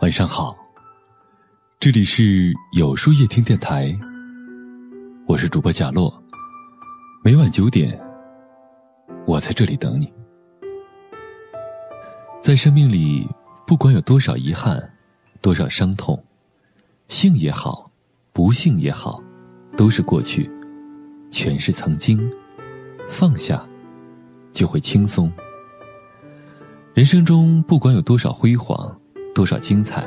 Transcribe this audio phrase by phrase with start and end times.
[0.00, 0.56] 晚上好，
[1.80, 3.92] 这里是有书夜听电台，
[5.26, 6.22] 我是主播贾洛。
[7.24, 8.00] 每晚九点，
[9.26, 10.12] 我在这里等你。
[12.40, 13.28] 在生命里，
[13.66, 14.80] 不管有多少遗憾，
[15.42, 16.24] 多少伤痛，
[17.08, 17.90] 幸也好，
[18.32, 19.20] 不幸也好，
[19.76, 20.48] 都是过去，
[21.28, 22.20] 全是曾经。
[23.08, 23.66] 放下，
[24.52, 25.32] 就会轻松。
[26.94, 28.96] 人生中，不管有多少辉煌。
[29.38, 30.04] 多少精彩，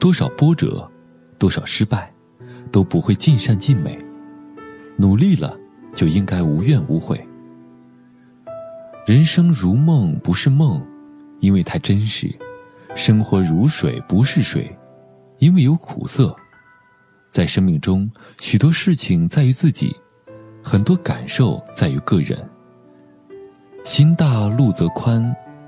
[0.00, 0.90] 多少波折，
[1.38, 2.10] 多少失败，
[2.70, 3.98] 都不会尽善尽美。
[4.96, 5.54] 努力了，
[5.94, 7.22] 就应该无怨无悔。
[9.06, 10.82] 人生如梦，不是梦，
[11.40, 12.34] 因为太真实；
[12.94, 14.74] 生活如水，不是水，
[15.38, 16.34] 因为有苦涩。
[17.30, 19.94] 在生命中，许多事情在于自己，
[20.64, 22.38] 很多感受在于个人。
[23.84, 25.22] 心大路则宽，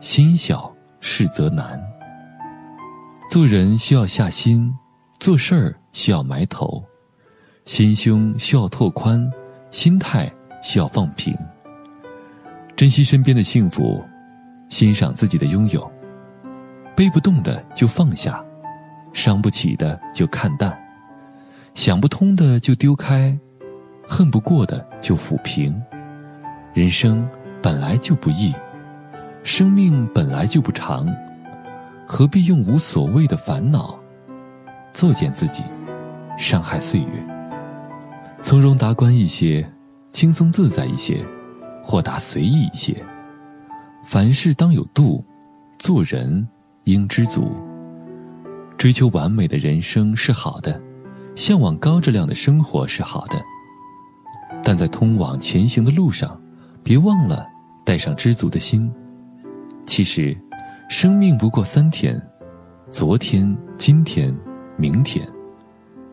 [0.00, 0.70] 心小
[1.00, 1.82] 事则难。
[3.30, 4.76] 做人需要下心，
[5.20, 6.82] 做事儿需要埋头，
[7.64, 9.24] 心胸需要拓宽，
[9.70, 10.28] 心态
[10.60, 11.32] 需要放平。
[12.74, 14.02] 珍惜身边的幸福，
[14.68, 15.88] 欣赏自己的拥有。
[16.96, 18.44] 背不动的就放下，
[19.12, 20.76] 伤不起的就看淡，
[21.72, 23.38] 想不通的就丢开，
[24.08, 25.80] 恨不过的就抚平。
[26.74, 27.28] 人生
[27.62, 28.52] 本来就不易，
[29.44, 31.06] 生命本来就不长。
[32.12, 33.96] 何必用无所谓的烦恼
[34.92, 35.62] 作践自己，
[36.36, 37.24] 伤害岁月？
[38.40, 39.64] 从容达观一些，
[40.10, 41.24] 轻松自在一些，
[41.84, 43.00] 豁达随意一些。
[44.04, 45.24] 凡事当有度，
[45.78, 46.44] 做人
[46.82, 47.54] 应知足。
[48.76, 50.82] 追求完美的人生是好的，
[51.36, 53.40] 向往高质量的生活是好的，
[54.64, 56.36] 但在通往前行的路上，
[56.82, 57.46] 别忘了
[57.84, 58.92] 带上知足的心。
[59.86, 60.36] 其实。
[60.90, 62.20] 生命不过三天，
[62.90, 64.36] 昨天、今天、
[64.76, 65.24] 明天，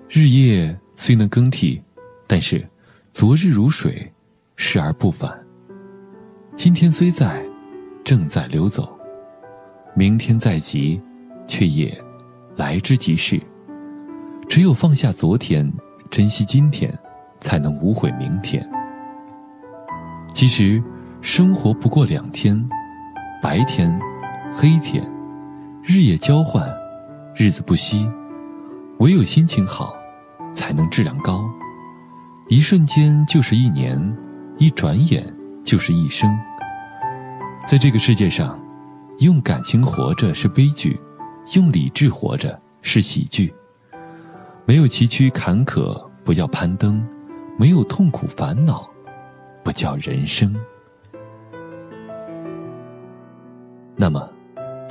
[0.07, 1.81] 日夜虽能更替，
[2.27, 2.63] 但是
[3.11, 4.13] 昨日如水，
[4.55, 5.35] 逝而不返。
[6.55, 7.43] 今天虽在，
[8.03, 8.83] 正在流走；
[9.95, 11.01] 明天在即，
[11.47, 11.99] 却也
[12.55, 13.41] 来之即逝。
[14.47, 15.69] 只有放下昨天，
[16.11, 16.95] 珍惜今天，
[17.39, 18.63] 才能无悔明天。
[20.35, 20.81] 其实，
[21.19, 22.63] 生活不过两天，
[23.41, 23.99] 白天。
[24.51, 25.05] 黑天，
[25.83, 26.67] 日夜交换，
[27.35, 28.09] 日子不息，
[28.99, 29.95] 唯有心情好，
[30.53, 31.47] 才能质量高。
[32.47, 34.17] 一瞬间就是一年，
[34.57, 35.31] 一转眼
[35.63, 36.29] 就是一生。
[37.65, 38.59] 在这个世界上，
[39.19, 40.99] 用感情活着是悲剧，
[41.55, 43.53] 用理智活着是喜剧。
[44.65, 46.99] 没有崎岖坎坷，不要攀登；
[47.59, 48.89] 没有痛苦烦恼，
[49.63, 50.55] 不叫人生。
[53.95, 54.27] 那么。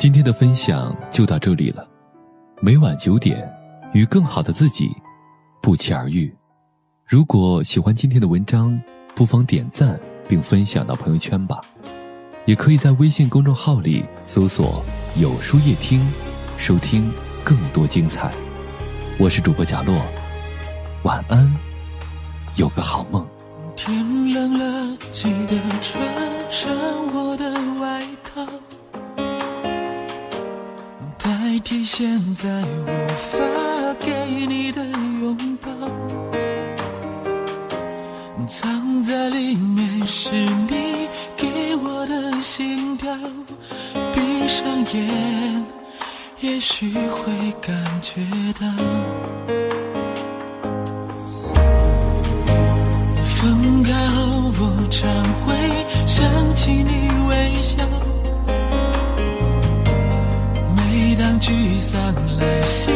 [0.07, 1.85] 今天的分享就到这里了，
[2.61, 3.53] 每晚九点，
[3.93, 4.89] 与更好的自己
[5.61, 6.33] 不期而遇。
[7.05, 8.81] 如果喜欢今天的文章，
[9.17, 11.61] 不妨点赞并分享到朋友圈吧。
[12.45, 14.81] 也可以在微信公众号里搜索
[15.21, 16.01] “有书夜听”，
[16.57, 17.13] 收听
[17.43, 18.33] 更多精彩。
[19.19, 20.01] 我是主播贾洛，
[21.03, 21.53] 晚安，
[22.55, 23.27] 有个好梦。
[23.75, 26.01] 天冷了，记得穿
[26.49, 26.71] 上
[27.13, 27.51] 我的
[27.81, 28.47] 外套。
[31.57, 33.39] 代替现在无法
[33.99, 34.13] 给
[34.47, 35.71] 你的拥抱，
[38.47, 43.11] 藏在里面是你给我的心跳。
[44.13, 45.65] 闭上眼，
[46.41, 48.21] 也许会感觉
[48.61, 48.67] 到。
[53.25, 55.11] 分开后，我常
[55.47, 55.57] 会
[56.07, 57.79] 想起你微笑。
[61.19, 61.99] 当沮丧
[62.39, 62.91] 来袭，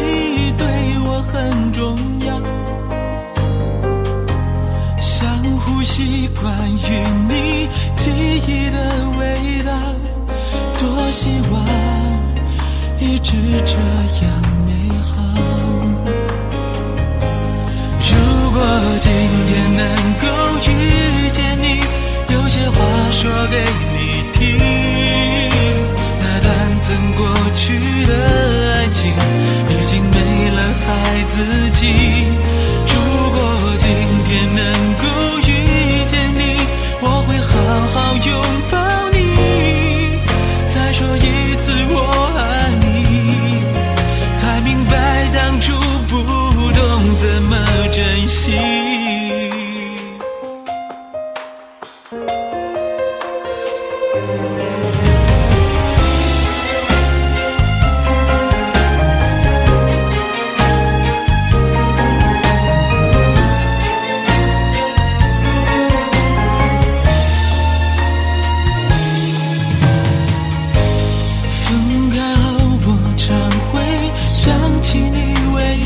[0.58, 0.66] 对
[1.02, 2.38] 我很重要。
[5.00, 5.26] 相
[5.58, 8.10] 互习惯于你记
[8.46, 9.72] 忆的味道，
[10.76, 11.64] 多希望
[12.98, 13.32] 一直
[13.64, 13.76] 这
[14.26, 15.79] 样美好。
[31.44, 32.29] 自己。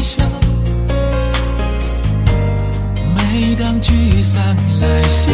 [0.04, 0.22] 笑。
[3.16, 5.30] 每当聚散来袭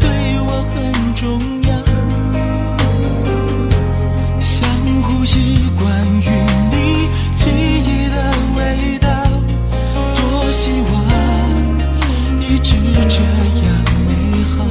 [0.00, 0.08] 对
[0.40, 1.70] 我很重要
[4.40, 4.68] 想
[5.04, 6.28] 呼吸关于
[6.72, 8.16] 你记忆的
[8.56, 9.08] 味道
[10.16, 10.92] 多希望
[12.40, 12.74] 一直
[13.08, 13.20] 这
[13.62, 13.68] 样
[14.08, 14.10] 美
[14.50, 14.66] 好。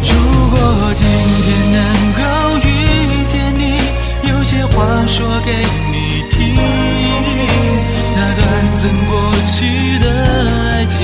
[0.00, 0.10] 如
[0.50, 0.56] 果
[0.94, 1.04] 今
[1.44, 1.78] 天能
[2.16, 2.22] 够
[2.66, 2.68] 遇
[3.26, 3.62] 见你
[4.30, 5.62] 有些话说给
[5.92, 6.03] 你。
[6.30, 6.54] 听
[8.16, 8.42] 那段
[8.74, 9.12] 曾过
[9.52, 10.06] 去的
[10.72, 10.96] 爱情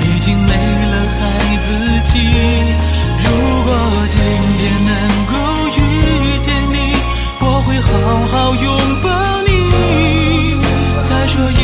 [0.00, 0.52] 已经没
[0.92, 1.20] 了孩
[1.64, 1.66] 子
[2.04, 2.10] 气。
[3.24, 3.26] 如
[3.64, 3.70] 果
[4.10, 4.16] 今
[4.58, 4.60] 天
[4.90, 4.92] 能
[5.32, 5.32] 够
[5.78, 5.80] 遇
[6.40, 6.76] 见你
[7.40, 7.90] 我会好
[8.32, 8.66] 好拥
[9.02, 9.06] 抱
[9.46, 9.50] 你。
[11.08, 11.61] 再说一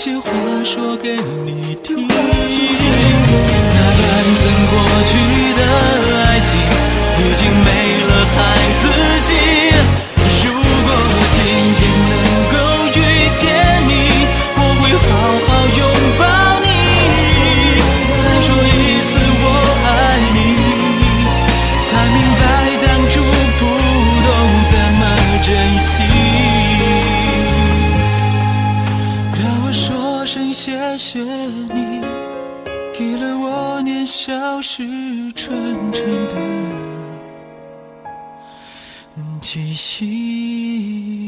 [0.00, 0.30] 些话
[0.64, 1.14] 说给
[1.44, 2.08] 你听。
[2.08, 2.14] 那
[3.98, 4.08] 段
[4.40, 4.74] 曾过
[5.04, 5.12] 去
[5.58, 5.60] 的
[6.16, 6.48] 爱情，
[7.18, 7.68] 已经没
[8.08, 8.38] 了孩
[8.78, 8.82] 子
[9.26, 9.28] 气。
[30.32, 32.00] 声谢谢你，
[32.94, 34.84] 给了我年少时
[35.34, 36.36] 纯纯的
[39.40, 41.19] 气息。